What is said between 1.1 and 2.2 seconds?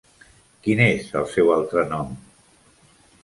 el seu altre nom?